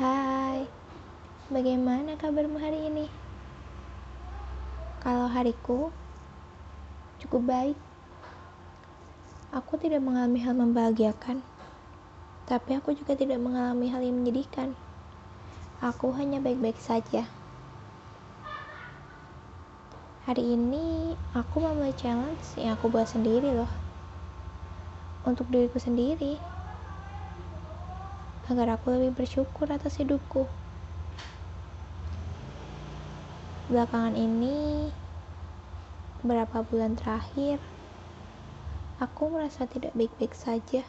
Hai, 0.00 0.64
bagaimana 1.52 2.16
kabarmu 2.16 2.56
hari 2.56 2.88
ini? 2.88 3.04
Kalau 5.04 5.28
hariku 5.28 5.92
cukup 7.20 7.44
baik. 7.44 7.76
Aku 9.52 9.76
tidak 9.76 10.00
mengalami 10.00 10.40
hal 10.40 10.56
membahagiakan, 10.56 11.44
tapi 12.48 12.80
aku 12.80 12.96
juga 12.96 13.12
tidak 13.12 13.44
mengalami 13.44 13.92
hal 13.92 14.00
yang 14.00 14.24
menyedihkan. 14.24 14.72
Aku 15.84 16.16
hanya 16.16 16.40
baik-baik 16.40 16.80
saja. 16.80 17.28
Hari 20.24 20.56
ini 20.56 21.12
aku 21.36 21.60
memulai 21.60 21.92
challenge 21.92 22.56
yang 22.56 22.72
aku 22.72 22.88
buat 22.88 23.04
sendiri 23.04 23.52
loh. 23.52 23.68
Untuk 25.28 25.44
diriku 25.52 25.76
sendiri 25.76 26.40
agar 28.50 28.74
aku 28.74 28.90
lebih 28.90 29.14
bersyukur 29.14 29.70
atas 29.70 30.02
hidupku. 30.02 30.50
Belakangan 33.70 34.18
ini, 34.18 34.90
beberapa 36.18 36.66
bulan 36.66 36.98
terakhir, 36.98 37.62
aku 38.98 39.30
merasa 39.30 39.70
tidak 39.70 39.94
baik-baik 39.94 40.34
saja. 40.34 40.82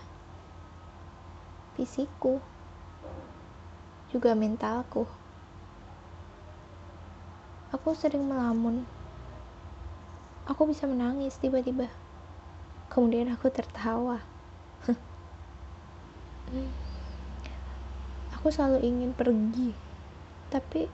Fisikku, 1.77 2.41
juga 4.09 4.33
mentalku. 4.33 5.05
Aku 7.69 7.93
sering 7.93 8.25
melamun. 8.25 8.89
Aku 10.49 10.65
bisa 10.65 10.89
menangis 10.89 11.37
tiba-tiba. 11.37 11.93
Kemudian 12.89 13.29
aku 13.29 13.53
tertawa. 13.53 14.17
Aku 18.41 18.49
selalu 18.49 18.81
ingin 18.81 19.13
pergi, 19.13 19.69
tapi 20.49 20.89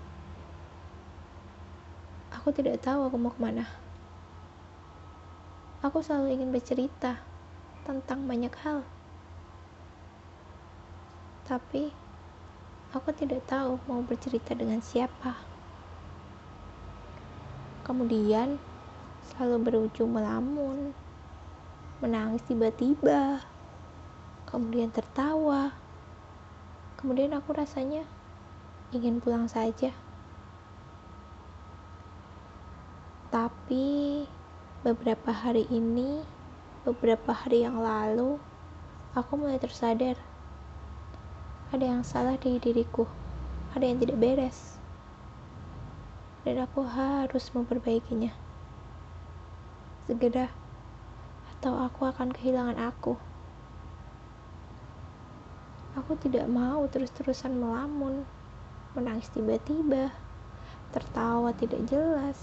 aku 2.27 2.51
tidak 2.51 2.83
tahu 2.83 3.07
aku 3.07 3.15
mau 3.15 3.31
ke 3.31 3.39
mana. 3.39 3.63
Aku 5.79 6.03
selalu 6.03 6.35
ingin 6.35 6.51
bercerita 6.51 7.23
tentang 7.87 8.27
banyak 8.27 8.51
hal, 8.51 8.83
tapi 11.47 11.95
aku 12.91 13.15
tidak 13.15 13.39
tahu 13.47 13.79
mau 13.87 14.03
bercerita 14.03 14.51
dengan 14.51 14.83
siapa. 14.83 15.39
Kemudian 17.87 18.59
selalu 19.31 19.71
berujung 19.71 20.11
melamun, 20.11 20.91
menangis 22.03 22.43
tiba-tiba, 22.43 23.39
kemudian 24.43 24.91
tertawa 24.91 25.86
Kemudian 26.97 27.33
aku 27.37 27.53
rasanya 27.53 28.03
ingin 28.89 29.21
pulang 29.21 29.45
saja. 29.45 29.93
Tapi 33.29 34.25
beberapa 34.81 35.29
hari 35.29 35.69
ini, 35.69 36.25
beberapa 36.81 37.31
hari 37.31 37.61
yang 37.63 37.77
lalu, 37.77 38.41
aku 39.13 39.33
mulai 39.37 39.61
tersadar 39.61 40.17
ada 41.67 41.83
yang 41.83 41.99
salah 41.99 42.39
di 42.39 42.55
diriku, 42.63 43.03
ada 43.75 43.83
yang 43.83 43.99
tidak 43.99 44.17
beres. 44.23 44.79
Dan 46.47 46.63
aku 46.63 46.79
harus 46.87 47.51
memperbaikinya. 47.51 48.31
Segera 50.07 50.47
atau 51.51 51.75
aku 51.75 52.07
akan 52.07 52.31
kehilangan 52.31 52.79
aku. 52.79 53.19
Aku 55.97 56.13
tidak 56.13 56.45
mau 56.45 56.85
terus-terusan 56.85 57.57
melamun, 57.57 58.21
menangis 58.93 59.33
tiba-tiba, 59.33 60.13
tertawa 60.93 61.49
tidak 61.57 61.81
jelas. 61.89 62.37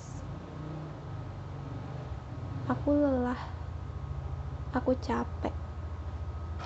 Aku 2.66 2.98
lelah, 2.98 3.38
aku 4.74 4.98
capek, 4.98 5.54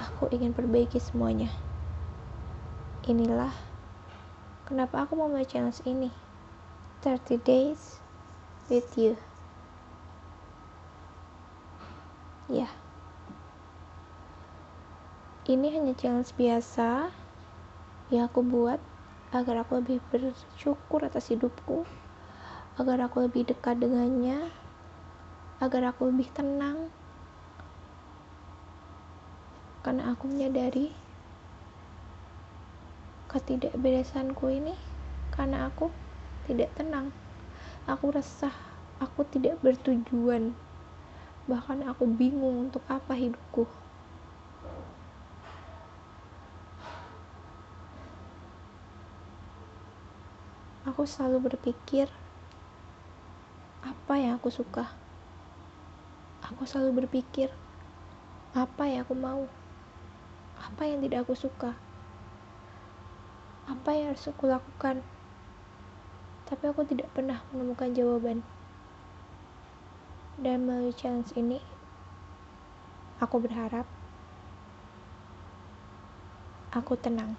aku 0.00 0.32
ingin 0.32 0.56
perbaiki 0.56 0.96
semuanya. 0.96 1.52
Inilah 3.04 3.52
kenapa 4.64 5.04
aku 5.04 5.12
mau 5.12 5.28
challenge 5.44 5.84
ini. 5.84 6.08
30 7.04 7.36
days 7.44 8.00
with 8.72 8.88
you. 8.96 9.20
Ya. 12.48 12.64
Yeah 12.64 12.87
ini 15.48 15.72
hanya 15.72 15.96
challenge 15.96 16.36
biasa 16.36 17.08
yang 18.12 18.28
aku 18.28 18.44
buat 18.44 18.76
agar 19.32 19.64
aku 19.64 19.80
lebih 19.80 20.04
bersyukur 20.12 21.00
atas 21.00 21.32
hidupku 21.32 21.88
agar 22.76 23.08
aku 23.08 23.24
lebih 23.24 23.48
dekat 23.48 23.80
dengannya 23.80 24.52
agar 25.56 25.88
aku 25.88 26.12
lebih 26.12 26.28
tenang. 26.36 26.92
Karena 29.80 30.12
aku 30.12 30.28
menyadari 30.28 30.92
ketidakberesanku 33.32 34.52
ini 34.52 34.76
karena 35.32 35.72
aku 35.72 35.88
tidak 36.44 36.68
tenang. 36.76 37.08
Aku 37.88 38.12
resah 38.12 38.52
aku 39.00 39.24
tidak 39.24 39.56
bertujuan. 39.64 40.52
Bahkan 41.48 41.88
aku 41.88 42.04
bingung 42.04 42.68
untuk 42.68 42.84
apa 42.92 43.16
hidupku 43.16 43.77
aku 50.88 51.04
selalu 51.04 51.52
berpikir 51.52 52.08
apa 53.84 54.14
yang 54.16 54.40
aku 54.40 54.48
suka? 54.48 54.88
Aku 56.40 56.64
selalu 56.64 57.04
berpikir 57.04 57.52
apa 58.56 58.88
yang 58.88 59.04
aku 59.04 59.12
mau? 59.12 59.44
Apa 60.56 60.88
yang 60.88 61.04
tidak 61.04 61.28
aku 61.28 61.36
suka? 61.36 61.76
Apa 63.68 63.92
yang 63.92 64.16
harus 64.16 64.32
aku 64.32 64.48
lakukan? 64.48 65.04
Tapi 66.48 66.64
aku 66.72 66.88
tidak 66.88 67.12
pernah 67.12 67.44
menemukan 67.52 67.92
jawaban. 67.92 68.40
Dan 70.40 70.64
melalui 70.64 70.96
challenge 70.96 71.36
ini 71.36 71.60
aku 73.20 73.36
berharap 73.44 73.84
aku 76.72 76.96
tenang 76.96 77.36